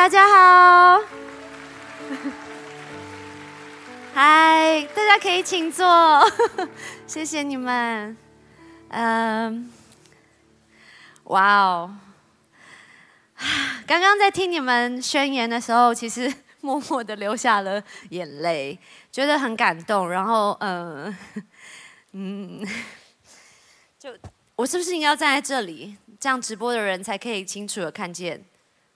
[0.00, 1.02] 大家好。
[4.14, 5.86] 嗨，大家可以请坐，
[7.06, 8.16] 谢谢你们。
[8.88, 9.70] 嗯，
[11.24, 11.94] 哇哦，
[13.86, 18.78] 刚刚在听你们宣言的时候，其实默默的流下了眼泪，
[19.12, 20.08] 觉得很感动。
[20.08, 21.14] 然后，嗯，
[22.12, 22.66] 嗯，
[24.00, 24.08] 就
[24.56, 28.42] 我是不是应该要站在这里，这样直播的人才可以清楚的看见？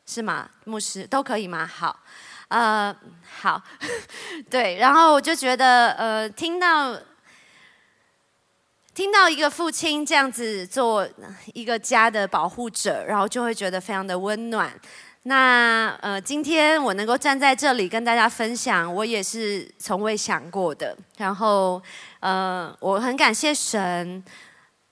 [0.06, 0.48] 是吗？
[0.64, 1.66] 牧师都可以吗？
[1.66, 1.98] 好，
[2.48, 2.94] 呃，
[3.40, 3.62] 好，
[4.50, 6.96] 对，然后我就觉得，呃，听到
[8.94, 11.08] 听到一个父亲这样子做
[11.52, 14.72] 一个家的保护者，然后就会觉得非常的温暖。
[15.26, 20.94] 那呃，今天我能够站在这里跟大家分享，我也是从未想过的。
[21.16, 21.82] 然后，
[22.20, 24.22] 呃，我很感谢神。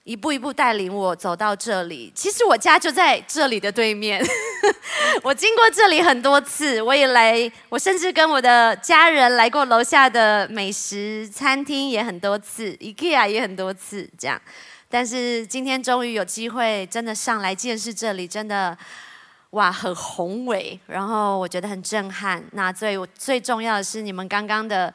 [0.04, 2.12] 一步一步带领我走到这里。
[2.14, 4.20] 其实我家就在这里的对面，
[5.22, 14.40] 我经过这里很多次，我也来，我甚至跟我的家人来过楼下的美食餐厅也很多次，IKEA 也很多次这样。
[14.88, 18.76] 但是今天终于有机会，真的上来见识这里，真的
[19.50, 22.42] 哇，很宏伟，然后我觉得很震撼。
[22.52, 24.92] 那最最重要的是你们刚刚的。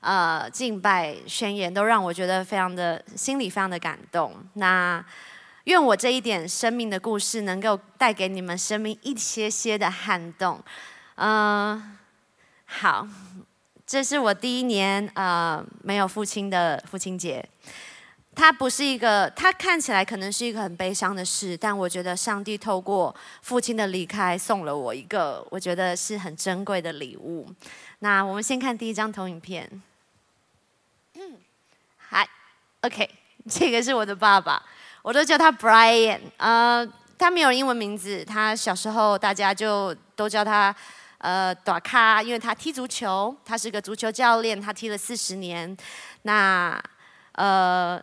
[0.00, 4.34] 呃，敬拜宣言都让我觉得非常的心里非常的感动。
[4.54, 5.04] 那
[5.64, 10.58] 愿我这一点生命的故事能够带给你们生命一些些的撼动。
[11.16, 11.98] 嗯，
[12.64, 13.06] 好，
[13.86, 17.46] 这是我第一年呃没有父亲的父亲节。
[18.34, 27.46] 它不是一个，它看起来可能是一个很悲伤的事，但我觉得上帝透过父亲的离开送了我一个我觉得是很珍贵的礼物。
[27.98, 29.68] 那我们先看第一张投影片。
[32.82, 33.08] ，OK，
[33.48, 34.62] 这个是我的爸爸，
[35.02, 36.20] 我都叫他 Brian。
[36.36, 36.86] 呃，
[37.18, 40.74] 他没有英文名字，他小时候大家就都叫他
[41.18, 45.76] 呃短咖，因为他踢足球，他是个足球教练，他踢了四十年。
[46.22, 46.82] 那
[47.32, 48.02] 呃。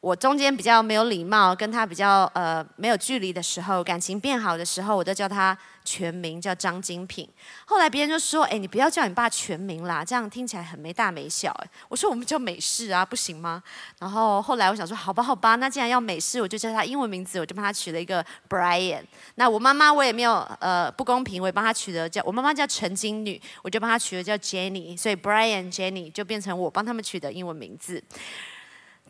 [0.00, 7.28] 我中间比较没有礼貌，跟他比较呃没有距离的时候，感情变好的时候，我都叫他全名叫张金品。
[7.64, 13.60] 后来别人就说：“哎，你不要叫你爸全名啦，这样听起来很没大没小。”哎，我说我们叫美式啊，不行吗？
[13.98, 19.02] 然后后来我想说：“好吧，好吧，那既然要美式，我就叫他英文名字，我就帮他取了一个 Brian。
[19.34, 28.00] 那我妈妈我也没有呃不公平，我也帮他取的叫我妈妈叫陈金女，我就帮他取了叫 Jenny，所以 Brian Jenny 就变成我帮他们取的英文名字。”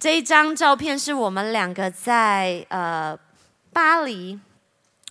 [0.00, 3.18] 这一张照片是我们两个在呃
[3.72, 4.38] 巴黎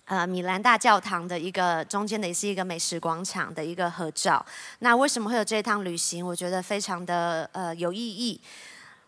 [0.06, 4.44] 呃米兰大教堂的一个中间的也是一个美食广场的一个合照。
[4.78, 6.24] 那为什么会有这一趟旅行？
[6.24, 8.40] 我觉得非常的呃有意义。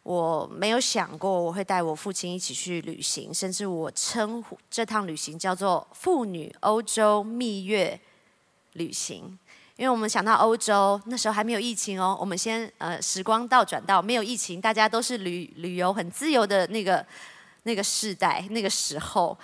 [0.02, 7.98] 我没有想过我会带我父亲一起去旅行，甚至我称呼这趟旅行叫做父女欧洲蜜月
[8.74, 9.38] 旅行。
[9.80, 17.02] 因为我们想到欧洲那时候还没有疫情哦，我们先呃时光倒转到没有疫情，大家都是旅旅游很自由的那个
[17.62, 19.34] 那个时代那个时候。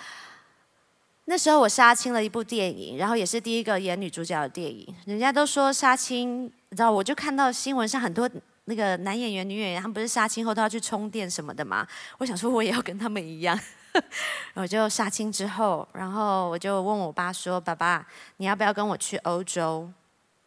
[1.25, 4.87] 那时候我杀青了一部电影，然后也是第一个演女主角的电影。
[5.07, 8.29] 人家都说杀青，你知道，我就看到新闻上很多
[8.67, 11.87] 那个男演员、女演员，他们不是杀青后都要去充电什么的吗？
[12.19, 13.59] 我想说我也要跟他们一样，
[14.53, 19.91] 我就杀青之后，然后我就问我爸说：“爸爸，你要不要跟我去欧洲？”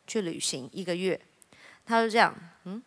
[0.09, 1.19] 去旅行一个月，
[1.85, 2.81] 他就这样，嗯，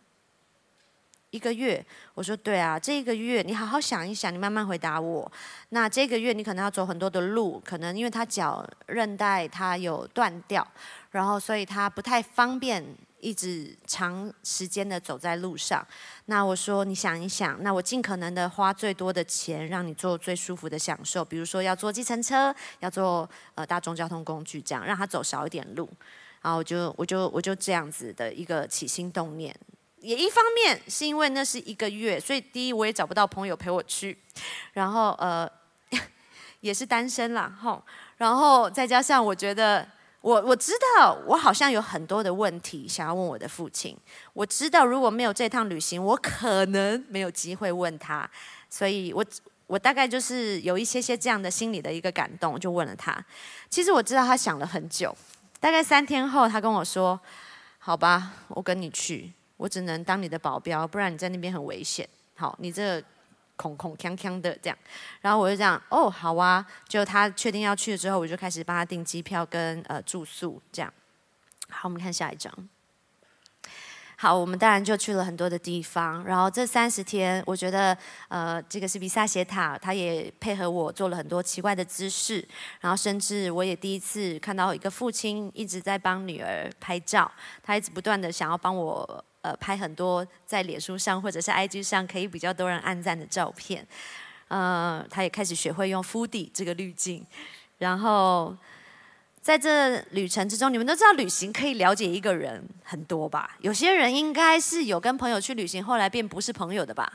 [1.29, 5.31] 一个月，我说对啊，这一个月你好好想一想，你慢慢回答我。
[5.69, 10.67] 那这个月你可能要走很多的路，可能因为他脚韧带他有断掉，
[11.11, 12.85] 然后所以他不太方便
[13.19, 15.83] 一直长时间的走在路上。
[16.25, 25.89] 那我说你想一想，那我尽可能的花最多的钱让你做最舒服的享受，比如说要坐计程车，要坐呃大众交通工具，这样让他走少一点路。
[26.43, 29.55] 然后我就我就我就这样子的一个起心动念，
[30.01, 34.17] 也一方面是因为那是一个月，所以第一我也找不到朋友陪我去，
[34.73, 35.49] 然后呃
[36.59, 37.81] 也是单身啦，吼，
[38.17, 39.87] 然后再加上我觉得
[40.19, 43.97] 我我知道我好像有很多的问题想要问我的父亲，
[44.33, 48.29] 我知道如果没有这趟旅行，我可能没有机会问他，
[48.69, 49.25] 所以我
[49.67, 53.25] 我大概就是有一些些这样的心理的一个感动，就问了他。
[53.69, 55.15] 其实我知道他想了很久。
[55.63, 57.17] 大概三天后，他跟我说
[57.79, 62.05] ：“好吧，我跟你去，我只能当你的保镖，不然你在那边很危险。
[62.35, 63.01] 好，你这
[63.55, 64.77] 恐恐锵锵的这样。”
[65.21, 70.93] 然后我就这样：“哦，好啊。”就他确定要去了之后，我就开始帮他订机票跟呃住宿这样。
[71.69, 72.53] 好，我们看下一张。
[74.23, 76.23] 好，我们当然就去了很多的地方。
[76.23, 77.97] 然后这三十天，我觉得，
[78.29, 82.47] 呃，这个是比萨斜塔，他也配合我做了很多奇怪的姿势。
[82.79, 87.29] 然后甚至我也第一次看到一个父亲一直在帮女儿拍照，
[87.61, 93.85] 他一直不断的想要帮我呃拍很多在脸书上或者是 IG 上可以比较多人按赞的照片。
[94.47, 97.25] 呃，他也开始学会用 f o o d i 这个滤镜。
[97.77, 98.55] 然后
[99.43, 103.57] 在这旅程之中，你们都知道旅行可以了解一个人很多吧？
[103.59, 107.11] 有些人应该是有跟朋友去旅行，后来便不是朋友的吧？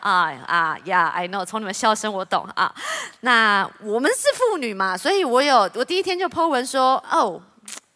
[0.00, 2.74] 啊啊呀！I know，从你们笑声我懂啊。
[3.20, 7.40] 那我们是妇女嘛，所以我有我第一天就 po 文说，哦，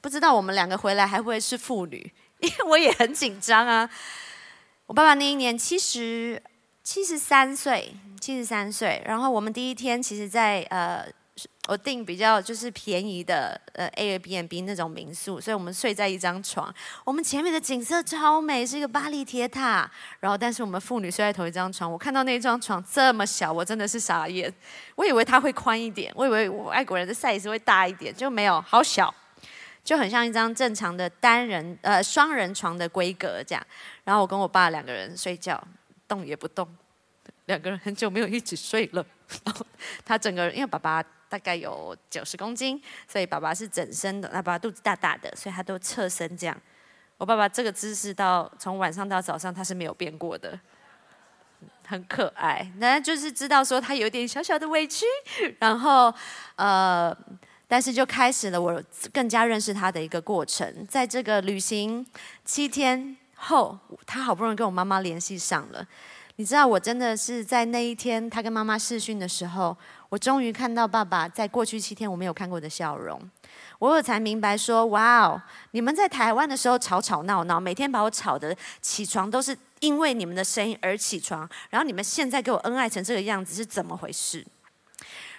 [0.01, 3.91] 不知道我们两个回来还会是妇女， 因为我也很紧张啊。
[4.87, 6.41] 我爸爸那一年七十
[6.85, 11.05] 七十三岁，七十三岁，然后我们第一天其实在呃。
[11.69, 16.75] 我订比较就是便宜的呃 Airbnb 那种民宿，所以我们睡在一张床。
[17.05, 19.89] 我们前面的景色超美，是一个巴黎铁塔。
[20.19, 21.91] 然后，但是我们父女睡在同一张床。
[21.91, 24.53] 我看到那张床这么小，我真的是傻眼。
[24.97, 29.15] 我以为它会宽一点，我以为我外国人的 size 会大一点，就没有，好小，
[29.85, 33.65] 就很像一张正常的单人呃双人床的规格这样。
[34.03, 35.63] 然后我跟我爸两个人睡觉，
[36.09, 36.69] 动也不动，
[37.47, 39.07] 两个人很久没有一起睡了。
[39.47, 39.65] 然后
[40.05, 41.01] 他整个人，因为爸爸。
[41.33, 44.29] 大概有九十公斤，所以爸爸是整身的。
[44.35, 46.55] 那爸爸肚子大大的，所以他都侧身这样。
[47.17, 50.61] 我爸爸这个姿势到从晚上到早上他是没有变过的，
[51.87, 52.71] 很可爱。
[52.77, 55.07] 那就是知道说他有点小小的委屈，
[55.59, 56.13] 然后
[56.57, 57.17] 呃，
[57.67, 60.87] 但是就开始了我更加认识他的一个过程。
[60.87, 62.07] 在这个旅行
[62.45, 65.87] 七天后，他好不容易跟我妈妈联系上了。
[66.37, 69.77] 你知道，我真的是在那一天他跟妈妈视讯的时候。
[70.09, 73.19] 我终于看到爸爸在过去七天我没有看过的笑容，
[73.79, 75.41] 我有才明白说：哇哦，
[75.71, 84.47] 你们在台湾的时候吵吵闹闹，每天把我吵得起床都是因为你们的声音而起床，然后你们现在给我恩爱成这个样子是怎么回事？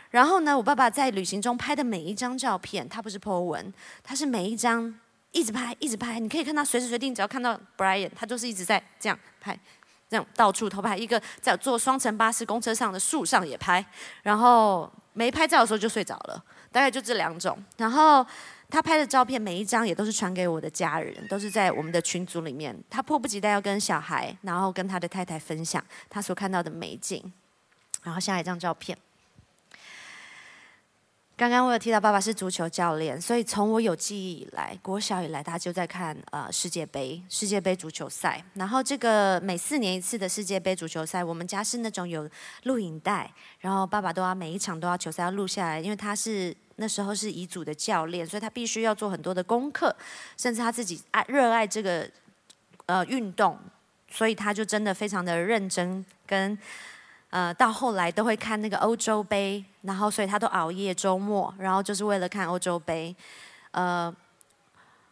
[0.09, 4.91] 然后呢，我爸爸在旅行中拍的每一张照片，他不是 po 文，他是每一张
[5.33, 9.55] 一直拍一直拍，你可以看到随时随地只要看到 Brian，他就是一直在这样拍。
[10.13, 13.83] 那种到处偷拍，一个在坐双层巴士公车上的树上也拍，
[14.21, 17.57] 然后没拍照的时候就睡着了，大概就这两种。
[17.77, 18.25] 然后
[18.69, 22.77] 他拍的照片每一张也都是传给我的家人，都是在我们的群组里面。
[22.91, 27.33] 他迫不及待要跟小孩，然后跟他的太太分享他所看到的美景。
[28.03, 28.95] 然后下一张照片。
[31.35, 38.41] 刚刚我有提到爸爸是足球教练，所以从我有记忆以来，国小以来他就在看呃世界杯、世界杯足球赛。
[38.53, 42.29] 然后这个每四年一次的世界杯足球赛，我们家是那种有
[42.65, 49.93] 录影带，然后爸爸都要每一场都要球赛要录下来，因为他是那时候是乙组的教练，所以他必须要做很多的功课，
[50.37, 52.07] 甚至他自己爱热爱这个
[52.85, 53.57] 呃运动，
[54.07, 56.55] 所以他就真的非常的认真跟。
[57.33, 63.15] 呃，到后来都会看那个欧洲杯，然后所以他都熬夜周末，然后就是为了看欧洲杯。
[63.71, 64.15] 呃，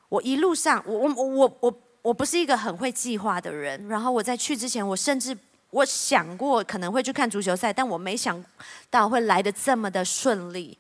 [0.08, 5.36] 我一路上，我我我我我不是一个很会计划的人，然后我在去之前，我甚至
[5.72, 8.46] 我想过可能会去看足球赛，但我没想
[8.92, 10.78] 到会来的这么的顺利。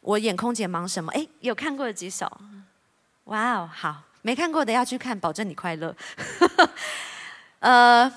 [0.00, 1.12] 我演空姐忙什么？
[1.12, 2.28] 哎，有看过的几首？
[3.26, 5.94] 哇哦，好，没看过的要去看，保证你快乐。
[7.60, 8.12] 呃。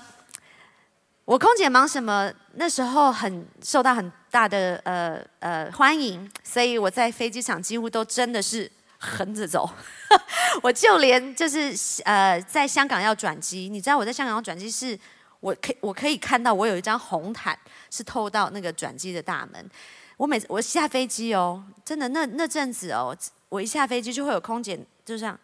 [1.30, 2.28] 我空姐忙什么？
[2.54, 8.68] 那时候很受到很大的呃呃欢迎，所以我在飞机场几乎都真的是
[8.98, 9.70] 横着走。
[10.60, 11.72] 我就连就是
[12.02, 14.98] 呃在香港要转机，你知道我在香港要转机是，
[15.38, 17.56] 我可我可以看到我有一张红毯
[17.92, 19.70] 是透到那个转机的大门。
[20.16, 23.16] 我每次我下飞机哦，真的那那阵子哦，
[23.50, 25.38] 我一下飞机就会有空姐就这样，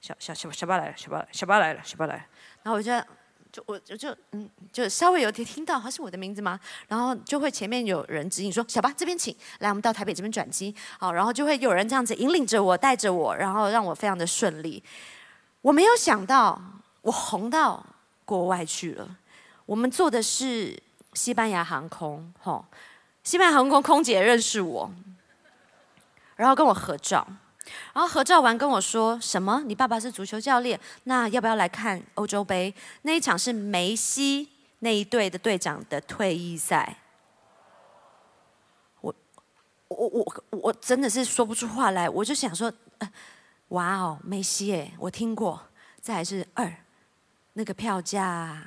[0.00, 2.22] 小小小小巴来了，小巴小巴来了，小巴来了，
[2.62, 2.92] 然后我就。
[3.56, 6.60] 就我就就嗯，就稍微有点听到，他是我的名字吗？
[6.88, 14.82] 然后就会前面有人指引说：“小巴这边请，来，我们到台北这边转机。”好，然后就会有人这样子引领着我，带着我，然后让我非常的顺利。
[15.62, 16.60] 我没有想到，
[17.00, 17.82] 我红到
[18.26, 19.16] 国外去了。
[19.64, 20.78] 我们坐的是
[21.14, 22.62] 西班牙航空，吼，
[23.22, 24.92] 西班牙航空空姐认识我，
[26.36, 27.26] 然后跟我合照。
[27.92, 29.62] 然后合照完跟我说什么？
[29.66, 32.74] 你爸爸是足球教练，那要不要来看欧洲杯？
[33.02, 34.48] 那一场是梅西
[34.80, 36.98] 那一队的队长的退役赛。
[39.00, 39.14] 我
[39.88, 42.72] 我我我真的是说不出话来，我就想说，
[43.68, 45.60] 哇哦，梅西哎，我听过。
[46.00, 46.72] 再来是二，
[47.54, 48.62] 那个票价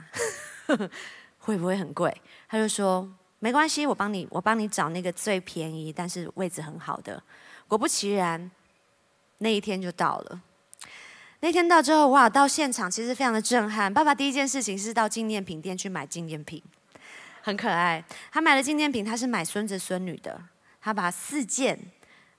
[1.39, 2.21] 会不会很贵？
[2.47, 7.21] 他就说没关系，我帮你，我帮你找那个最便宜但是位置很好的。
[7.67, 8.49] 果不其然。
[9.39, 10.41] 那一天就到了，
[11.39, 13.93] 那天到之后，哇，到现场其实非常的震撼。
[13.93, 16.61] 爸爸第一件事情是到纪念品店去买纪念品，
[17.41, 18.03] 很可爱。
[18.31, 20.41] 他买了纪念品，他是买孙子孙女的。
[20.81, 21.79] 他把四件，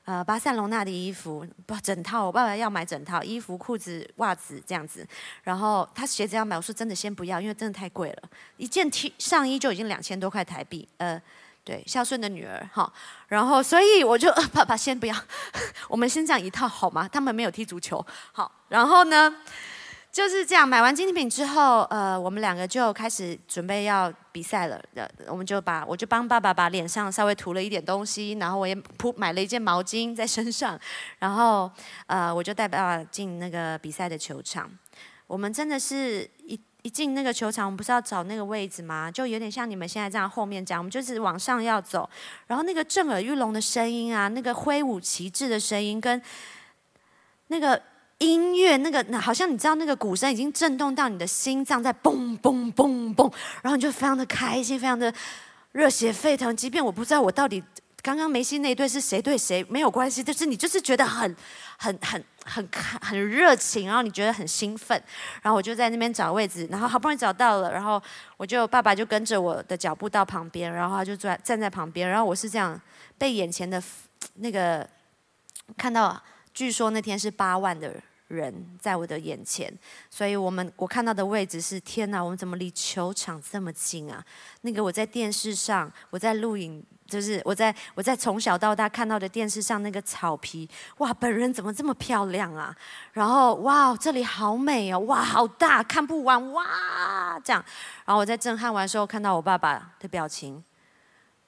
[0.05, 5.07] 呃，巴塞隆纳的衣服，不整套，我爸爸要买整套衣服、裤子、袜子这样子。
[5.43, 8.23] 然后他鞋子要买，我说真的先不要，因为真的太贵了，
[8.59, 11.21] 一件 T 上衣就已经两千多块台币，呃。
[11.71, 12.93] 对，孝顺的女儿，哈，
[13.29, 15.15] 然后所以我就 爸爸先不要，
[15.89, 17.09] 我们先这样一套好吗？
[17.09, 19.33] 他们没有踢足球，好，然后呢
[20.11, 30.77] 就是这样，买完纪念品之后，呃，我们两个就开始准备要比赛了，呃，我们就把我就帮爸爸把脸上稍微涂了一点东西，然后我也铺买了一件毛巾在身上，
[31.21, 31.71] 然后
[32.09, 34.69] 呃，我就带爸爸进那个比赛的球场，
[35.29, 36.61] 我们真的是一。
[36.83, 39.11] 一进那个球场，我们不是要找那个位置吗？
[39.11, 42.09] 就有点像你们现在这样后面讲，我们就是往上要走。
[42.47, 46.21] 然后那个震耳欲聋的声音啊，那个挥舞旗帜的声音，跟
[47.49, 47.81] 那个
[48.19, 53.33] 音乐，那个那好像你知道那个鼓声已经震动到你的心脏在嘣嘣嘣嘣，
[53.63, 55.13] 然后你就非常的开心，非常的
[55.73, 56.57] 热血沸腾。
[56.57, 57.63] 即便我不知道我到底。
[58.03, 61.37] 刚刚梅西那一队是谁对谁没有关系，但是你就是觉得很、
[61.77, 62.69] 很、很、很、
[63.03, 65.01] 很热情，然后你觉得很兴奋，
[65.43, 68.03] 然后我就在那边找位置，然后好不容易找到了，然后
[68.37, 72.81] 我就爸爸就跟着我的脚步到旁边，然后他就站站在旁边，然后我是这样
[73.19, 73.83] 被眼前的
[74.37, 74.89] 那个
[75.77, 76.21] 看到，
[76.55, 77.95] 据说那天是八万的
[78.29, 79.71] 人在我的眼前，
[80.09, 84.25] 所以我们我看到的位置是天哪，我们怎么离球场这么近啊？
[84.63, 86.83] 那个我在电视上，我在录影。
[87.11, 92.75] 就是我在我在从小到大看到的电视上那个草皮，哇，本人怎么这么漂亮啊？
[93.13, 97.63] 然后哇，这里好美哦，哇，好大，看不完，哇，这样。
[98.07, 100.65] 然后我在震撼完之后，看到我爸爸的表情，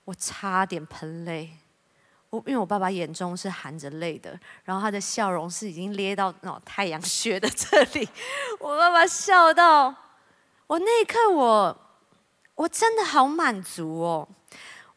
[0.04, 1.50] 我差点喷泪。
[2.30, 8.08] 我因为我爸爸眼中是含着泪的，然后他的笑容是已经咧到那种太阳穴的这里。
[8.58, 9.94] 我爸爸笑到，
[10.66, 11.76] 我那一刻我
[12.54, 14.26] 我真的好满足哦。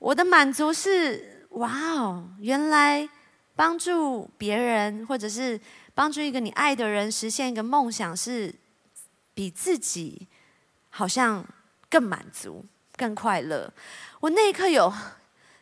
[0.06, 3.10] 我的满足是，哇哦，原来
[3.56, 5.60] 帮助别人，或者是
[5.96, 8.54] 帮助一个你爱的人实现一个梦想，是
[9.34, 10.28] 比自己
[10.92, 11.44] 好像
[11.90, 12.64] 更满足、
[12.96, 13.74] 更快乐。
[14.20, 14.94] 我那一刻有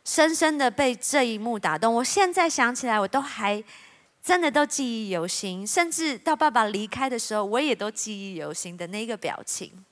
[0.03, 3.63] 深深的被这一幕打动，我现在想起来，我都还
[4.21, 9.85] 真的都记忆犹新，甚至到爸爸离开的时候，我也都记忆犹新的那个表情。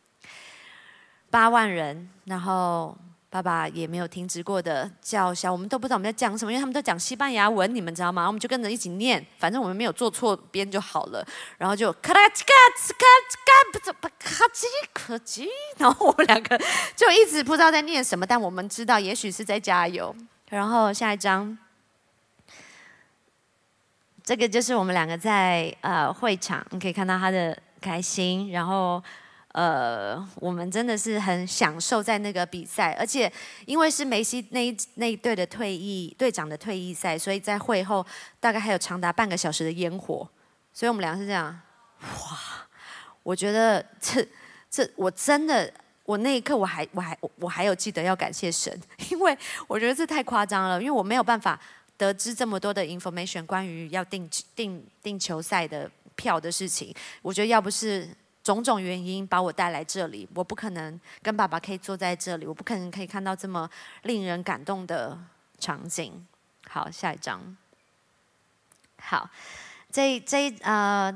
[1.30, 2.98] 八万人，然后。
[3.32, 8.28] 爸爸也没有停止过的叫嚣，我们都不知道我们在讲什么，因为他们都讲西班牙文，你们知道吗？
[8.28, 11.26] 我们就跟着一起念，反正我们没有做错边就好了。
[11.58, 15.48] 然后就咔嚓咔嚓咔嚓不不咔叽咔叽，
[15.78, 16.60] 然后我们两个
[16.94, 20.14] 就一直不知道在念什么，但我们知道也许是在加油。
[20.50, 21.58] 然后下一张，
[24.26, 29.02] 这个就是我们两个在呃会场，你可以看到他的开心，然后。
[29.54, 33.30] 呃，我们真的是很享受在那个比赛，而且
[33.66, 38.06] 因为是梅西那一那一队的退役队长的退役赛，所以在会后
[38.40, 40.26] 大概还有长达半个小时的烟火，
[40.72, 41.48] 所以我们两个是这样，
[42.00, 42.68] 哇！
[43.24, 44.26] 我觉得这
[44.70, 45.70] 这我真的，
[46.06, 48.80] 我那一刻我还我还我还有记得要感谢神，
[49.10, 51.60] 因为我觉得这太夸张了，因为我没有办法
[51.98, 58.08] 得知这么多的 information 关于要订订订球赛的票的事情，我觉得要不是。
[58.44, 63.70] 种种原因把我带来这里，我不可能跟爸爸可以坐在这里，我不可能可以看到这么
[64.04, 65.18] 令人感动的
[65.60, 66.26] 场景。
[66.68, 67.56] 好，下一张。
[68.98, 69.30] 好，
[69.92, 71.12] 这这呃，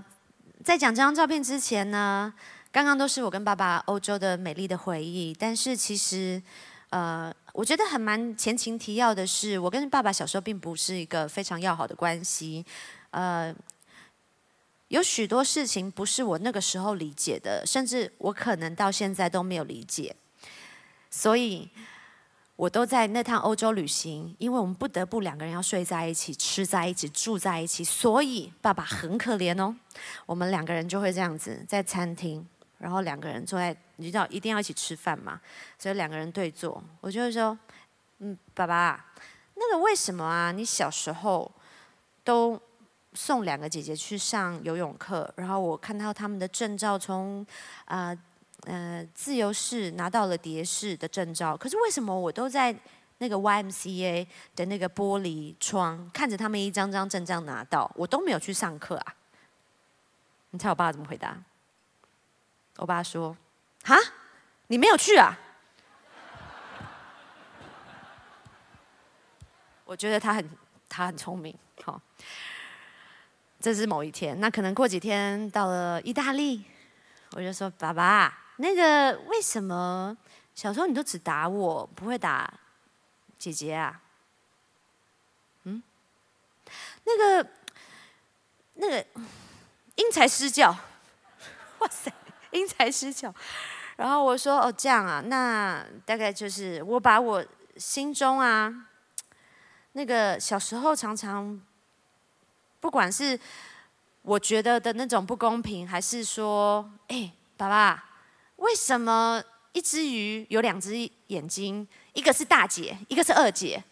[0.63, 2.31] 在讲这张照片之前呢，
[2.71, 5.33] 刚刚都是我跟爸爸欧洲的美丽的回忆。
[5.33, 6.41] 但是其实，
[6.89, 12.63] 呃，我觉得很蛮前情提要的是，我跟爸爸小时候并不是一个非常要好的关系，
[13.09, 13.51] 呃。
[14.89, 20.15] 有许多事情不是我那个时候理解的，甚至我可能到现在都没有理解。
[21.09, 21.67] 所以，
[22.55, 29.75] 我都在那趟欧洲旅行，因为我们不得不两个人要睡在一起、吃在一起、住在一起，所以爸爸很可怜哦。
[30.27, 32.45] 我们两个人就会这样子在餐厅，
[32.77, 35.41] 然后两个人坐在，你知道一定要一起吃饭嘛，
[35.79, 36.83] 所以两个人对坐。
[37.01, 37.57] 我就会说
[38.19, 39.03] ：“嗯，爸爸，
[39.55, 40.51] 那个为什么啊？
[40.51, 41.51] 你小时候
[42.23, 42.61] 都……”
[43.15, 47.45] 送两个姐姐去上游泳课，然后我看到他们的证照从
[47.85, 48.15] 啊
[48.65, 52.75] 呃自由式拿到了蝶式的证照，可是为什么我都在
[53.19, 59.15] 那个 YMCA 的那个玻璃窗看着他们一张张证照拿到，我都没有去上课啊？
[60.49, 61.37] 你猜我爸怎么回答？
[62.77, 63.35] 我爸说
[63.85, 63.95] ：“哈，
[64.67, 65.39] 你没有去啊？”
[69.85, 70.49] 我觉得他很
[70.89, 72.01] 他很聪明，好。
[73.65, 76.63] 这是某一天，那可能过几天到了意大利，
[77.31, 80.15] 我就说：“爸爸，那个为什么
[80.53, 82.53] 小时候你都只打我，不会打
[83.39, 83.99] 姐姐啊？”
[85.65, 85.81] 嗯，
[87.05, 87.49] 那个
[88.75, 89.03] 那个
[89.95, 90.69] 因材施教，
[91.79, 92.13] 哇塞，
[92.51, 93.33] 因材施教。
[93.95, 97.43] 然后我说：“哦，这样啊，那大概就是我把我
[97.77, 98.85] 心中啊，
[99.93, 101.59] 那个小时候常常。”
[102.85, 103.37] 不管是
[104.21, 108.05] 我觉得的那种不公平，还是说，哎，爸爸，
[108.57, 109.41] 为什么
[109.73, 110.95] 一只鱼有两只
[111.27, 111.87] 眼睛？
[112.13, 113.83] 一个是大姐，一个是二姐，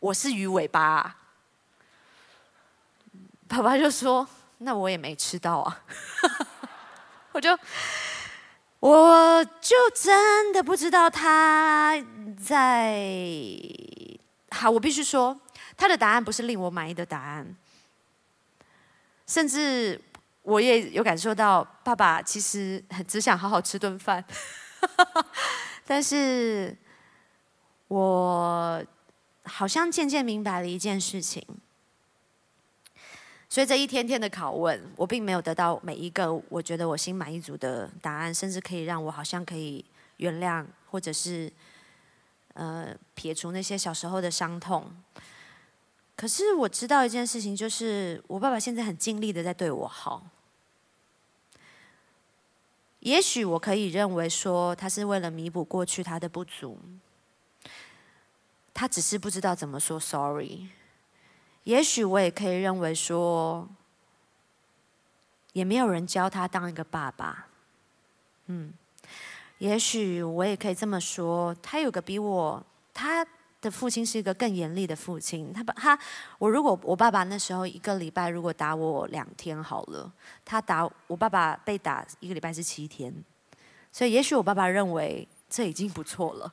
[0.00, 1.14] 我是鱼尾巴。
[3.46, 4.26] 爸爸就说
[4.64, 5.82] ：“那我也没吃到啊。
[7.32, 7.58] ”我就，
[8.80, 12.02] 我就真的不知道他
[12.42, 12.98] 在。
[14.52, 15.38] 好，我必须说，
[15.76, 17.54] 他的答案不是令我满意的答案。
[19.32, 19.98] 甚至
[20.42, 24.22] 我也有感受到，爸爸其实只想好好吃顿饭。
[25.86, 26.76] 但是，
[27.88, 28.84] 我
[29.44, 31.42] 好像渐渐明白了一件事情：，
[33.48, 39.82] 随着一天天的拷问，我并没有得到每一个我觉得我心满意足的答案，甚至可以让我好像可以
[40.18, 41.50] 原谅，或者是
[42.52, 44.94] 呃撇除那些小时候的伤痛。
[46.22, 50.24] 可是我知道一件事情，就是我爸爸现在很尽力的在对我好。
[53.00, 56.78] 也许我可以认为说，他是为了弥补过去他的不足，
[58.72, 60.68] 他只是不知道怎么说 sorry。
[61.64, 63.68] 也许我也可以认为说，
[65.54, 67.48] 也没有人教他当一个爸爸。
[68.46, 68.72] 嗯，
[69.58, 72.64] 也许我也可以这么说，他有个比我
[72.94, 73.26] 他。
[73.62, 75.50] 的父亲是一个更严厉的父亲。
[75.54, 75.98] 他把他，
[76.38, 80.12] 我如果我爸爸那时候一个礼拜如果打我两天好了，
[80.44, 83.14] 他打我爸爸被打一个礼拜是七天，
[83.90, 86.52] 所以也许我爸爸认为这已经不错了。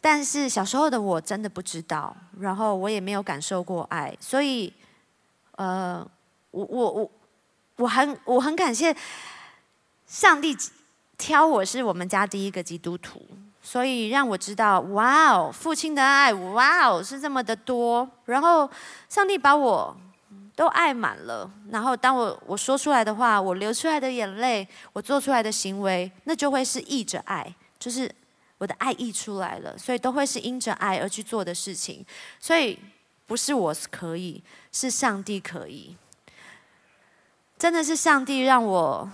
[0.00, 4.72] 但是小时候的我真的不知道，然后我也没有感受过爱，所以，
[5.52, 6.04] 呃，
[6.50, 7.10] 我我我
[7.76, 8.96] 我很我很感谢
[10.06, 10.56] 上帝
[11.16, 13.20] 挑我是我们家第一个基督徒。
[13.64, 18.06] 所以让我知道，哇哦，父亲的爱，哇哦，是这么的多。
[18.24, 18.68] 然后
[19.08, 19.96] 上帝把我
[20.56, 21.48] 都爱满了。
[21.70, 28.12] 然后当我我说出来的话，我流出来的眼泪，我做出来的行为，那就会是溢着爱，就是
[28.58, 29.78] 我的爱溢出来了。
[29.78, 32.04] 所以都会是因着爱而去做的事情。
[32.40, 32.76] 所以
[33.26, 35.96] 不是我可以，是上帝可以。
[37.56, 39.08] 真的是上帝让我。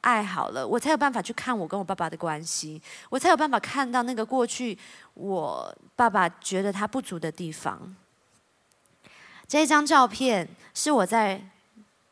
[0.00, 4.78] 爱好了，我才有办法去看我跟我爸爸的关系，我才有办法看到那个过去
[5.14, 7.94] 我爸爸觉得他不足的地方。
[9.46, 11.42] 这一张照片是我在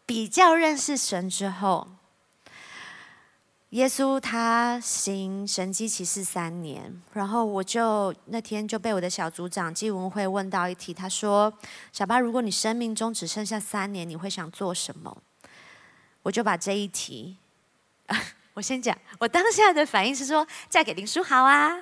[0.05, 1.87] 比较认识神之后，
[3.71, 11.53] 耶稣他行神迹启示三年，然后我就那天就被我的小组长纪文慧问到一题，他说
[11.93, 15.17] ：“小巴，如果你生命中只剩下三年，你会想做什么？”
[16.25, 17.37] 我就把这一题。
[18.55, 21.77] 我先讲，我当下的反应是说嫁给林书豪啊，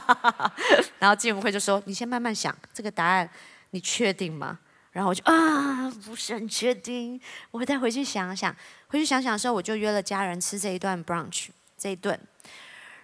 [0.98, 3.28] 然后金文慧就说你先慢慢想这个答案，
[3.70, 4.58] 你确定吗？
[4.92, 7.20] 然后我就啊不是很确定，
[7.50, 8.54] 我再回去想想，
[8.86, 12.18] 回去想想的时候我就约了家人吃这一段 brunch 这一顿，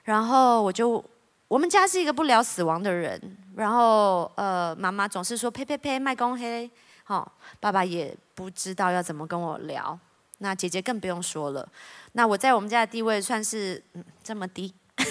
[0.04, 1.04] 然后我就
[1.48, 6.70] 我们家是一个不聊死亡的人，然后呃妈妈总是说呸呸呸卖公黑，
[7.02, 9.98] 好爸爸也不知道要怎么跟我聊。
[10.42, 11.68] 那姐姐更不用说了，
[12.12, 13.82] 那我在我们家的地位算是
[14.22, 14.72] 这么低，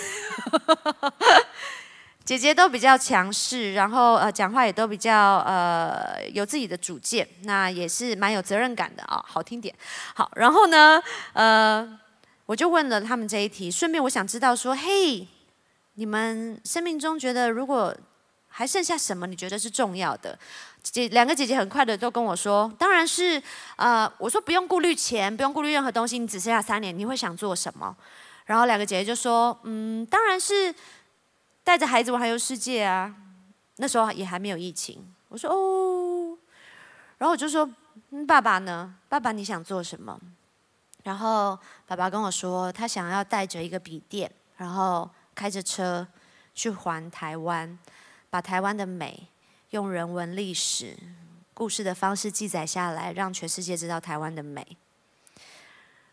[2.25, 9.73] 姐姐都比较强势，然后呃讲话也都比较呃有自己的主见，那也是蛮有责任感的啊，好听点。
[10.15, 11.01] 好，然后呢
[11.33, 11.99] 呃
[12.45, 15.27] 我就问了他们这一题，顺便我想知道说，嘿，
[15.93, 17.95] 你们生命中觉得如果
[18.47, 20.37] 还剩下什么你觉得是重要的？
[20.81, 23.41] 姐两个姐姐很快的都跟我说，当然是，
[23.75, 27.95] 呃，我说不用顾虑钱，不用顾虑任何东西，你只剩下三年，你会想做什么？
[28.45, 30.73] 然后两个姐姐就说，嗯，当然是
[31.63, 33.13] 带着孩子环游世界啊。
[33.81, 35.05] 那时候也还没有疫情。
[35.29, 36.37] 我说哦，
[37.17, 37.69] 然后我就说，
[38.27, 38.93] 爸爸呢？
[39.07, 40.19] 爸爸你想做什么？
[41.03, 46.05] 然后爸爸跟我说，他想要带着一个笔电，然后开着车
[46.53, 47.79] 去环台湾，
[48.29, 49.27] 把台湾的美。
[49.71, 50.97] 用人文历史
[51.53, 54.65] 故事的方式记载下来，让全世界知道台湾的美。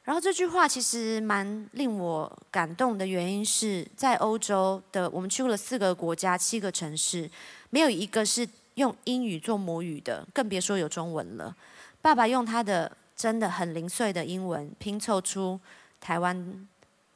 [0.05, 7.29] 然后这句话其实蛮令我感动的原因是在欧洲的，我们去了四个国家、七个城市，
[7.71, 11.57] 没有一个是用英语做母语的，更别说有中文了。
[12.03, 15.59] 爸爸用他的真的很零碎的英文拼凑出
[15.99, 16.69] 台湾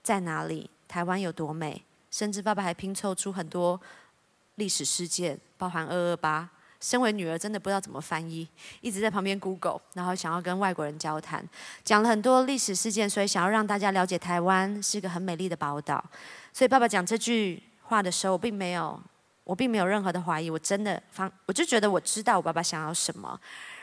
[0.02, 3.80] 在哪里，台湾有多美，甚至爸爸还拼凑出很多
[4.60, 6.48] 历史事件，包含二二八。
[6.82, 8.48] 身为女儿，真的不知道怎么翻译，
[8.80, 11.46] 一直在旁边 Google，然后想要跟外国人交谈，
[11.84, 16.02] 讲了很多历史事件，所以想要让大家了解台湾是个很美丽的宝岛。
[16.54, 18.98] 所以爸爸讲这句话的时候，我并没有，
[19.44, 23.38] 我并没有任何的怀疑，我真的方，我就觉得我知道我爸爸想要什么。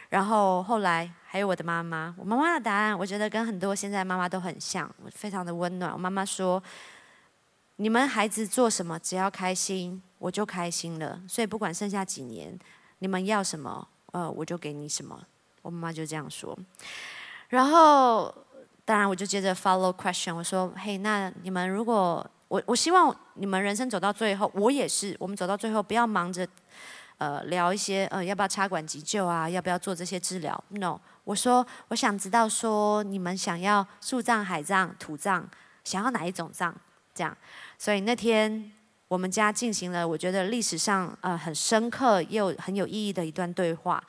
[0.09, 5.93] 然后后来还有我的妈妈，我妈妈的答案，我觉得跟很多现在妈妈都很像，非常的温暖。
[5.93, 6.63] 我妈妈说
[7.77, 11.21] ：“你们孩子做什么，只要开心，我就开心了。
[11.27, 12.57] 所以不管剩下几年。”
[12.99, 15.21] 你们要什么，呃，我就给你什么。
[15.61, 16.57] 我妈妈就这样说。
[17.49, 18.33] 然后，
[18.83, 26.47] 当然我就接着 follow question，我说：嘿，那你们如果我我希望你们人生走到最后，我也是，我们走到最后不要忙着
[27.19, 35.47] 呃聊一些呃要不要插管急救啊，要不要做这些治疗？No，我说我想知道说你们想要树葬、海葬、土葬，
[35.83, 36.73] 想要哪一种葬？
[37.13, 37.37] 这样，
[37.77, 38.71] 所以那天。
[39.07, 44.03] 我们家进行了，我觉得历史上呃很深刻又很有意义的一段对话。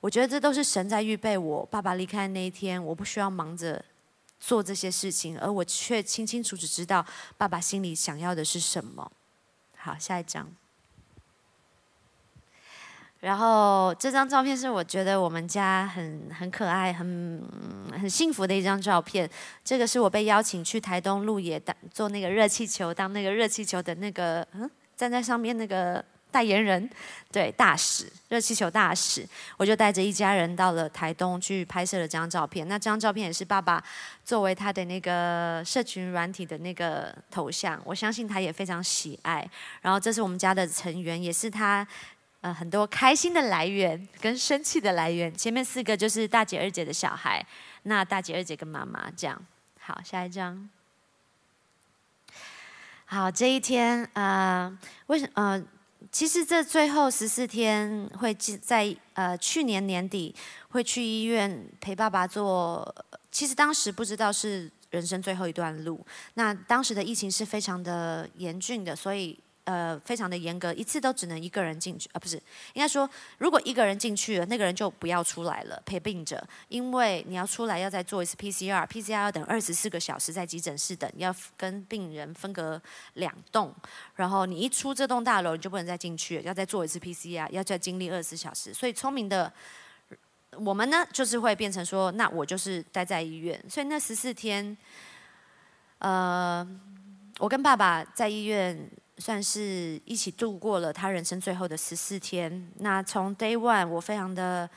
[0.00, 3.82] 我觉得这都是神在预备我爸爸离开那一天，我不需要忙着
[4.38, 7.04] 做这些事情，而我却清清楚楚知道
[7.38, 9.10] 爸爸心里想要的是什么。
[9.76, 10.46] 好，下一章。
[13.24, 17.42] 然后这张照片是我觉得我们家很很可爱、很
[17.98, 19.28] 很幸福的一张照片。
[19.64, 26.90] 这个是我被邀请去台东路野当做那个热气球，当那个热气球的那个嗯站在上面那个代言人，
[27.32, 29.26] 对大使热气球大使。
[29.56, 32.68] 我就带着一家人到了台东去拍摄了这张照片。
[32.68, 33.82] 那这张照片也是爸爸
[34.22, 39.48] 作为他的那个社群软体的那个头像，我相信他也非常喜爱。
[39.80, 41.86] 然后这是我们家的成员，也是他。
[42.44, 47.42] 呃，很多开心的来源跟生气的来源，前面四个就是大姐、二姐的小孩，
[47.84, 49.42] 那大姐、二姐跟妈妈这样。
[49.80, 50.68] 好，下一张。
[53.06, 55.64] 好，这一天，呃，为什呃，
[56.12, 60.34] 其实这最后十四天会在呃去年年底
[60.68, 62.94] 会去医院陪爸爸做，
[63.30, 65.98] 其实当时不知道是人生最后一段路，
[66.34, 69.38] 那当时的疫情是非常的严峻的，所以。
[69.64, 72.36] 呃，非常的严格，一次都只能一个人进去，啊，不是，
[72.74, 82.78] 应该说，如果一个人进去了，那个人就不要出来了，陪病者，因为你要出来要再做一次 PCR，PCR 要等二十四个小时在急诊室等，要跟病人分隔
[83.14, 83.74] 两栋，
[84.16, 89.50] 然后你一出这栋大楼，你就不能再进去，要再做一次 PCR，要再经历二十四小时，所以聪明的
[90.58, 94.76] 我们呢，就是会变成说，那我就是待在医院，所以那十四天，
[96.00, 96.68] 呃，
[97.38, 98.90] 我跟爸爸在医院。
[99.18, 102.70] 算是一起度过了他人生最后的十四天。
[102.78, 104.68] 那从 day one，我非常的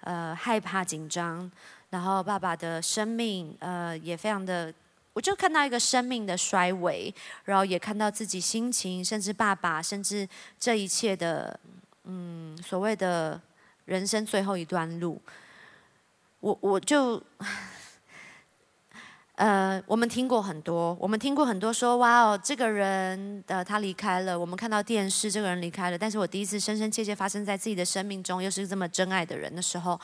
[0.00, 1.50] 呃害怕紧张，
[1.90, 4.72] 然后爸爸的生命呃也非常的，
[5.12, 10.28] 我就看到一个生命的衰微，然后也看到自己心情，甚至爸爸，甚至
[10.58, 11.58] 这一切的
[12.04, 13.40] 嗯所谓的
[13.84, 15.22] 人生最后一段路，
[16.40, 17.22] 我我就。
[19.36, 25.98] 呃，我们听过很多，我们听过很多说，哇哦，这个人的他离开了，我们看到电视，这个人离开了。
[25.98, 30.00] 但是我第一次深深切切发生在自己的生命中，又是这么真爱的人的时候，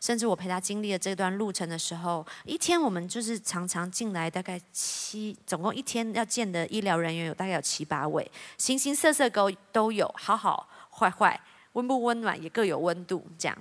[0.00, 11.40] 甚至我陪他经历了这段路程的时候，一天我们就是常常进来，大概七，总共一天要见的医疗人员有大概有七八位，形形色色都都有，好好坏坏，
[11.72, 13.56] 温不温暖也各有温度这样，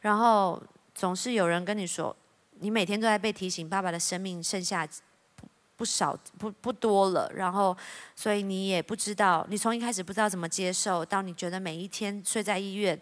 [0.00, 0.62] 然后
[0.94, 2.14] 总是有人跟你说。
[2.60, 4.86] 你每天都在被提醒，爸爸的生命剩下
[5.34, 7.74] 不不少不不多了，然后
[8.14, 13.00] 所以你也不知道，你从一开始不知道怎么接受，到你觉得每一天睡在医院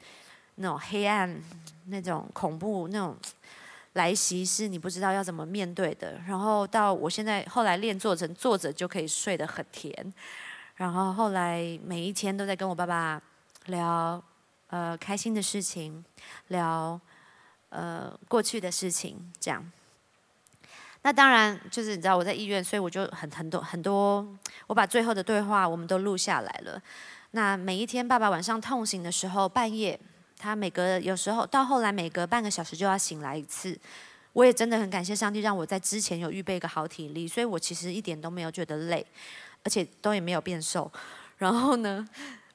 [0.55, 1.42] 那种黑暗、
[1.87, 3.16] 那种恐怖、那种
[3.94, 10.14] 来袭是你不知道要怎么面对的，然后到我现在后来练做成坐着就可以睡得很甜，
[10.77, 13.21] 然后后来每一天都在跟我爸爸
[13.66, 14.23] 聊
[14.68, 16.05] 呃开心的事情，
[16.47, 17.01] 聊。
[17.70, 19.64] 呃，过去的事情这样。
[21.02, 24.26] 那当然就是你知道我在医院，所以我就很很多很多，
[24.66, 26.83] 我把最后的对话我们都录下来了。
[27.31, 29.98] 那每一天爸爸晚上痛醒的时候，半夜
[30.37, 33.78] 他每隔有时候到后来每隔半个小时就要醒来一次。
[34.33, 39.04] 我也真的很感谢上帝，让我在之前有预备一个好体力，所以我其实一点都没有觉得累，
[39.64, 40.90] 而且都也没有变瘦。
[41.38, 42.07] 然后呢？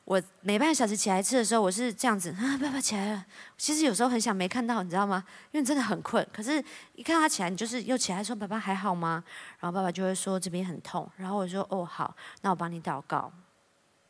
[0.05, 3.25] 我每半小时起来一次的时候，我是这样子啊，爸爸起来了。
[3.57, 5.23] 其实有时候很想没看到，你知道吗？
[5.51, 6.27] 因为真的很困。
[6.33, 6.63] 可是，
[6.95, 9.23] 一看他起来，你就是又起来说：“爸爸还好吗？”
[9.59, 13.31] 然后爸爸就会说：“这边很痛。”然后我说：“哦，好，那我帮你祷告。”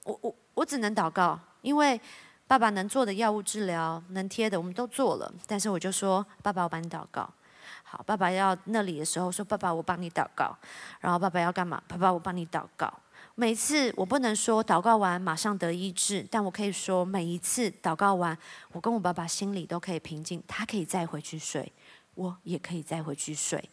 [0.06, 2.00] 我我我只能祷告，因为。
[2.46, 7.28] 爸爸能做的药物治疗，能贴的我们都做了，但是我就说，爸爸，我帮你祷告。
[7.84, 10.56] 好，爸爸要那里的时候说，爸爸，我帮你祷告。
[11.00, 11.82] 然后爸爸要干嘛？
[11.88, 12.94] 爸爸，我帮你祷告。
[13.36, 18.38] 每次我不能说祷告完马上得医治，但我可以说每一次祷告完，
[18.72, 21.72] 我跟我爸爸心里都可以平静，他可以再回去睡，
[22.14, 23.68] 我也可以再回去睡。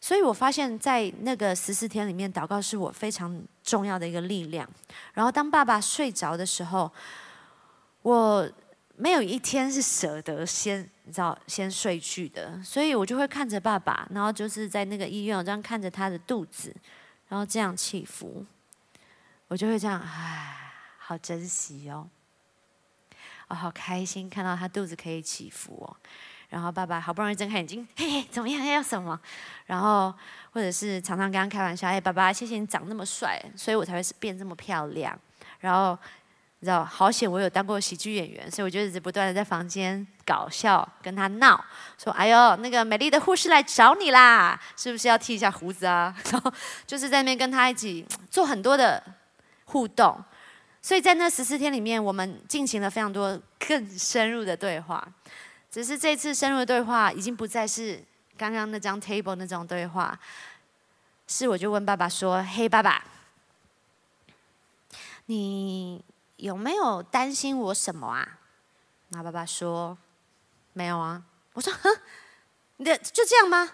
[0.00, 4.66] 所以我发现，在那个十四天里面，祷告是我非常重要的一个力量。
[5.12, 6.90] 然后当爸爸睡着的时候，
[8.00, 8.50] 我
[8.96, 12.58] 没有一天是舍得先，你知道，先睡去的。
[12.64, 16.74] 所以我就会看着爸爸，然后就是在那个医院，我这样看着他的肚子，
[17.28, 18.42] 然后这样起伏，
[19.50, 22.08] 我就会这样，唉，好珍惜哦，
[23.48, 25.96] 我好开心看到他肚子可以起伏哦。
[26.50, 28.64] 然后爸爸好不容易睁开眼睛，嘿嘿，怎么样？
[28.64, 29.18] 要什么？
[29.66, 30.14] 然后
[30.52, 35.18] 或者是常常跟他开玩笑，哎，爸爸，谢谢你长那么帅，所以我才会变这么漂亮。
[35.58, 35.98] 然后
[36.60, 41.60] 你知道，好险我有当过喜剧演员，所以我就一直不断的在房间搞笑，跟他闹，
[41.98, 46.14] 说，哎呦，那个美丽的护士来找你啦，是不是要剃一下胡子啊？
[46.30, 46.52] 然后
[46.86, 49.02] 就是在那边跟他一起做很多的
[49.70, 50.22] 互动。
[50.82, 55.06] 所以在那十四天里面，我们进行了非常多更深入的对话。
[55.70, 58.02] 只是这次深入的对话已经不再是
[58.36, 60.18] 刚刚那张 table 那种对话，
[61.28, 63.04] 是我就问爸爸说：“嘿，爸爸，
[65.26, 66.04] 你
[66.36, 68.38] 有没有担心我什么啊？”
[69.10, 69.96] 那爸爸说
[70.72, 71.22] ：“没有啊。”
[71.54, 71.88] 我说：“哼，
[72.78, 73.72] 你的就这样吗？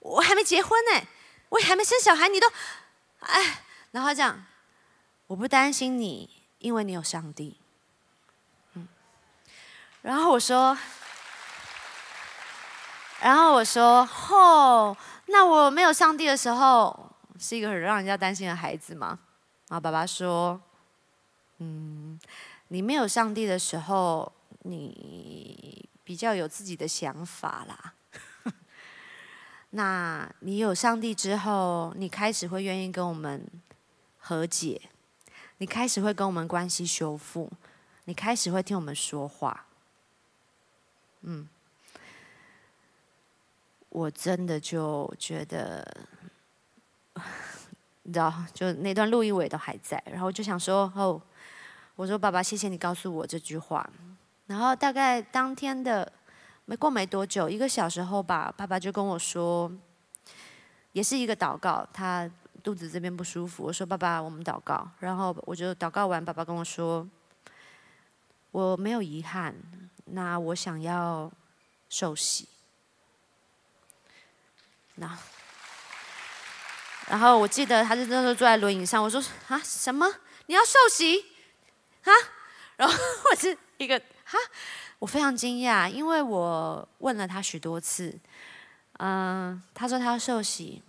[0.00, 1.06] 我还没结婚呢，
[1.48, 2.46] 我还没生小孩，你都……
[3.20, 4.44] 哎，然后这样，
[5.28, 7.56] 我不担心你，因为你有上帝。”
[8.74, 8.88] 嗯，
[10.02, 10.76] 然后我说。
[13.20, 19.18] 然后我说：“哦，那我没有上帝的时候，是一个很让人家担心的孩子吗？”
[19.68, 20.60] 然后爸爸说
[21.58, 22.16] ：“嗯，
[22.68, 27.94] 你没有上帝的时候，你比较有自己的想法啦。
[29.70, 33.44] 那你有上帝之后，你开始会愿意跟我们
[34.16, 34.80] 和解，
[35.58, 37.50] 你开始会跟我们关系修复，
[38.04, 39.66] 你开始会听我们说话。”
[41.22, 41.48] 嗯。
[43.90, 45.82] 我真的就觉得，
[48.04, 51.20] 你知道，就那段录音我也都还在，然后就想说，哦，
[51.96, 53.88] 我说爸爸，谢谢你告诉我这句话。
[54.46, 56.12] 然后大概当天的
[56.66, 59.72] 没过没多久，一个小时后吧，爸爸就跟我说，
[60.92, 62.30] 也是一个祷告，他
[62.68, 63.64] 肚子这边不舒服。
[63.64, 64.86] 我说爸爸，我们祷告。
[65.00, 67.08] 然后我就祷告完，爸爸跟我说，
[68.50, 69.54] 我没有遗憾，
[70.04, 71.32] 那我想要
[71.88, 72.46] 受洗。
[74.96, 75.18] 那，
[77.08, 80.06] 然后我记得他是那时候坐在轮椅上，我说啊什么？
[80.44, 81.24] 你要受洗
[82.02, 82.12] 啊？
[82.76, 82.94] 然后
[83.32, 84.36] 我是一个哈，
[84.98, 88.14] 我非常惊讶，因为我问了他许多次，
[88.98, 90.82] 嗯，他说他要受洗。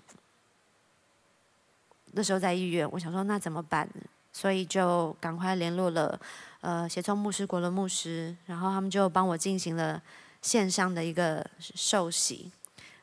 [2.14, 3.88] 那时候在医院，我想说那怎么办？
[4.32, 6.20] 所以就赶快联络了
[6.62, 10.02] 呃协聪牧师、国伦牧师，然后他们就帮我进行了
[10.42, 12.52] 线上的一个受洗。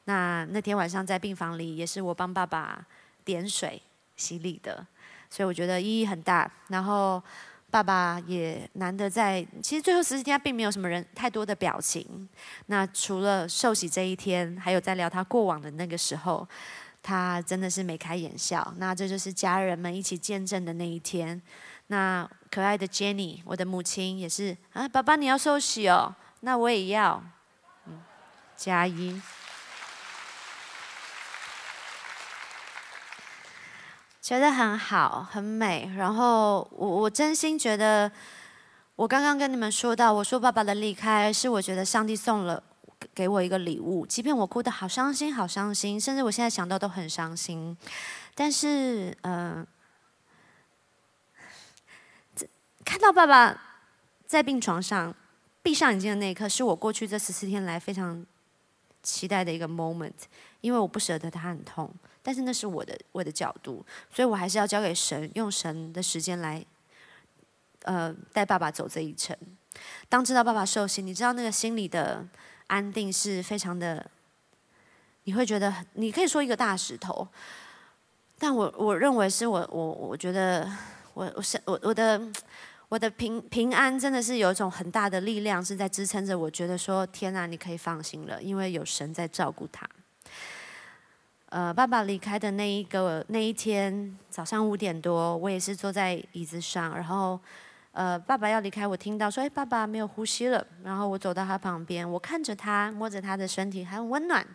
[0.04, 2.86] 那那天晚上在病房里，也是我帮爸爸
[3.24, 3.82] 点水
[4.14, 4.86] 洗礼的，
[5.28, 6.50] 所以我觉得意义很大。
[6.68, 7.20] 然后
[7.72, 12.28] 爸爸也难得在，其实最后十四天他并没有什么人太多的表情。
[12.66, 16.48] 那除了受洗这一天，还有在聊他过往的那个时候，
[17.06, 18.74] 他真的是眉开眼笑。
[18.78, 21.40] 那这就是家人们一起见证的那一天。
[21.86, 27.22] 那可爱的 Jenny，我的母亲也是啊，爸爸你要受洗哦，那我也要，
[27.86, 28.02] 嗯，
[28.56, 29.22] 加一。
[34.20, 35.88] 觉得很好，很美。
[35.96, 38.10] 然后我我真心觉得，
[38.96, 42.60] 我刚刚跟你们说到，我说爸爸的离开是我觉得上帝送了
[43.16, 44.04] 给我一个礼物。
[44.04, 47.74] 即便我哭得好伤心，好伤心，甚至我现在想到都很伤心。
[48.34, 49.66] 但是，嗯，
[52.84, 53.58] 看到爸爸
[54.26, 55.14] 在病床上
[55.62, 58.24] 闭上眼睛的那一刻，是我过去这十四天来非常
[59.02, 60.12] 期待的一个 moment，
[60.60, 61.90] 因为我不舍得他很痛。
[62.22, 66.62] 但是那是我的我的角度，所以我还是要交给神，用神的时间来，
[67.84, 69.34] 呃，带爸爸走这一程。
[70.08, 72.26] 当知道爸爸受洗，你知道那个心里的
[72.68, 74.04] 安定是非常的，
[75.24, 77.26] 你会觉得你可以说一个大石头，
[78.38, 80.70] 但我我认为是我我我觉得
[81.14, 82.20] 我我是我我的
[82.88, 89.88] 我的平平安真的是有一种很大的力量是在支撑着，我觉得说天啊，你可以放心了，因为有神在照顾他。
[91.48, 97.38] 呃，爸爸离开的那一个那一天早上五点多，我也是坐在椅子上，然后
[97.96, 100.66] 呃，爸爸要离开，我听到说，哎，爸爸没有呼吸了。
[100.84, 104.46] 然后我走到他旁边，我看着他，摸着他的身体，很温暖。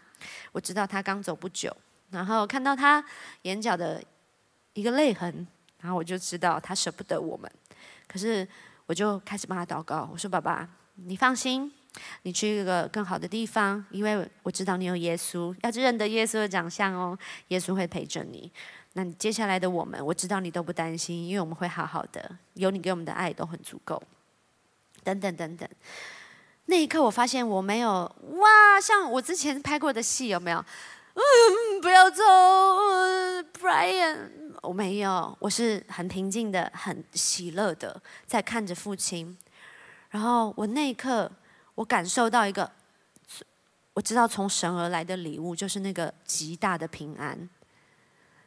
[0.52, 1.76] 我知道他刚走不久，
[2.12, 3.04] 然后看到他
[3.42, 4.00] 眼角的
[4.74, 5.48] 一个泪痕，
[5.80, 7.52] 然后我就知道他舍不得我们。
[8.08, 8.48] 可是
[8.86, 11.74] 我就开始帮他祷告，我说：“爸爸，你放心，
[12.22, 18.52] 你去一个更好的地方，因为我知道你有耶稣，要认得耶稣的长相哦，耶稣会陪着你。
[18.94, 24.02] 那你接下来的我们，我知道你都不担心，因为我们会好好的，有你给我们的爱都很足够。
[25.04, 25.68] 等等等等。”
[26.66, 30.64] 那一刻，我发现我没有哇，像我之前拍过的戏有没有？
[31.14, 32.24] 嗯，不要走
[33.60, 34.30] ，Brian，
[34.62, 39.38] 我没有，我是很平静的、很喜乐的，在看着父亲。
[40.12, 41.30] 然后我那一刻，
[41.76, 42.72] 我感受到一个，
[43.94, 47.50] 我知道从神而来的礼物，就是那个极大的平安，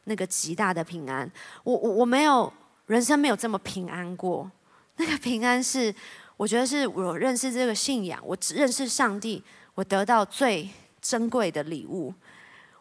[0.05, 1.31] 那个极大的平安。
[1.63, 2.53] 我我我没有
[2.87, 4.51] 人生没有这么平安过，
[4.97, 5.95] 那个平安是。
[6.37, 9.41] 我觉得是我认识这个信仰，我只认识上帝，
[9.77, 10.69] 我得到最
[11.01, 12.13] 珍贵的礼物。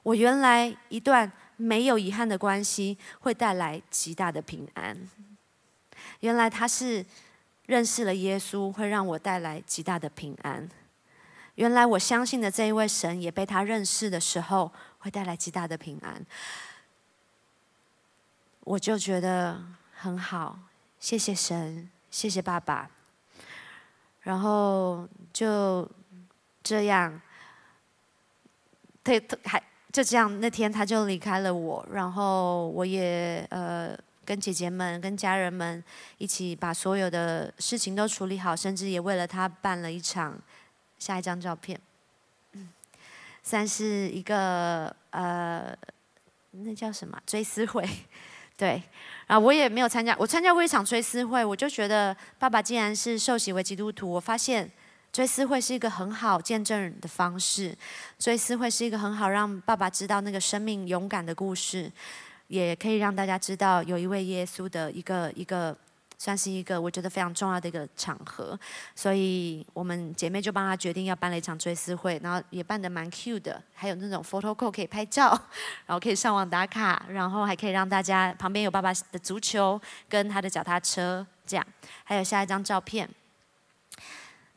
[0.01, 4.97] 我原来一段没有遗憾的关系，会带来极大的平安。
[6.21, 7.05] 原来他是
[7.67, 10.67] 认识了耶稣，会让我带来极大的平安。
[11.53, 16.25] 原来我相信的这一位神，也被他认识的时候，会带来极大的平安。
[18.65, 19.61] 我就觉得
[19.93, 20.57] 很好，
[20.99, 22.89] 谢谢神，谢谢爸爸。
[24.21, 25.89] 然后就
[26.63, 27.21] 这样，
[29.03, 31.85] 他还就这样，那天他就离开了我。
[31.91, 35.83] 然后我也呃跟姐姐们、跟家人们
[36.17, 40.39] 一起把所有的事情都处理好，甚至也为了他办了一场
[40.97, 41.77] 下一张照片，
[43.43, 45.77] 算是一个呃
[46.51, 47.85] 那叫什么追思会，
[48.55, 48.81] 对。
[49.27, 50.15] 啊，我也没有参加。
[50.19, 54.69] 我参加过一场追思会，我就觉得爸爸既然是受洗为基督徒，我发现
[55.11, 57.75] 追思会是一个很好见证的方式。
[58.19, 61.91] 追思会是一个很好让爸爸知道那个生命勇敢的故事，
[62.47, 65.75] 也可以让大家知道有一位耶稣的一个一个。
[66.17, 68.57] 算是一个我觉得非常重要的一个场合，
[68.95, 75.29] 所以我们姐妹就帮他决定要办了一场追思会，然后也办得蛮 cute 的，还有那种 photo call 可以拍照，
[75.85, 81.65] 然后可以上网打卡，然后还可以让大家旁边有爸爸的足球跟他的脚踏车，这样，
[82.03, 83.09] 还有下一张照片，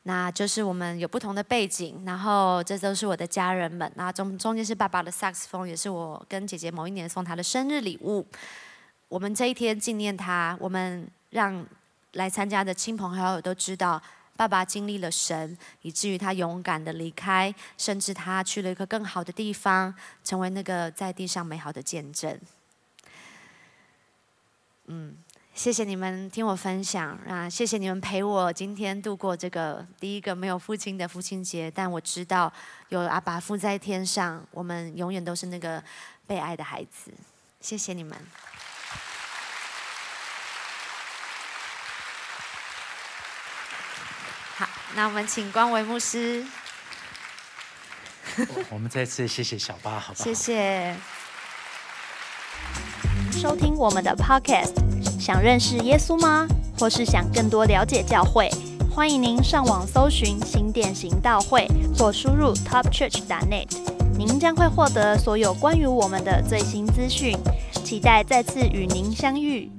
[0.05, 8.25] 那就是我们有不同的背景，然后这都是我的家人们，那中中间是爸爸的萨克斯风，也是我跟姐姐某一年送他的生日礼物，
[9.09, 11.09] 我们这一天纪念他，我们。
[11.31, 11.67] 让
[12.13, 14.03] 来参加的亲朋好友都知道，
[14.37, 22.39] 爸爸经历了神，以至于他勇敢的离开，甚至他去了一个更好的地方，成为那个在地上美好的见证。
[24.87, 25.17] 嗯，
[25.53, 31.71] 谢谢你们听我分享啊，谢谢你们陪我今天度过这个第一个没有父亲的父亲节。
[31.71, 32.53] 但我知道
[32.91, 35.83] 有阿爸父在天上，我们永远都是那个
[36.27, 37.13] 被爱的孩子。
[37.61, 38.17] 谢谢你们。
[44.97, 46.43] 那我们请光维牧师。
[48.71, 50.25] 我们再次谢谢小八，好不好？
[50.25, 50.95] 谢谢。
[53.31, 54.73] 收听我们的 Podcast，
[55.21, 56.49] 想认识耶稣吗？
[56.79, 58.51] 或是想更多了解教会？
[58.91, 63.69] 欢迎您上网搜寻新店行道会，或输入 topchurch.net，
[64.17, 67.37] 您将会获得所有关于我们的最新资讯。
[67.85, 69.71] 期待再次与您相遇。